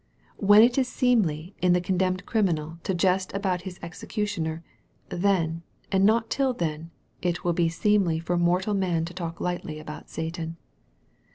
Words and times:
When 0.37 0.63
it 0.63 0.79
is 0.79 0.87
seemly 0.87 1.53
in 1.61 1.73
the 1.73 1.79
condemned 1.79 2.25
criminal 2.25 2.79
to 2.85 2.95
jest 2.95 3.31
about 3.35 3.61
his 3.69 3.77
ex 3.83 4.03
ecutioner, 4.03 4.63
then, 5.09 5.61
and 5.91 6.03
not 6.03 6.31
till 6.31 6.53
then, 6.53 6.89
it 7.21 7.43
will 7.43 7.53
be 7.53 7.69
seemly 7.69 8.19
for 8.19 8.35
mortal 8.35 8.73
man 8.73 9.05
to 9.05 9.13
talk 9.13 9.39
lightly 9.39 9.77
about 9.77 10.09
Satan. 10.09 10.57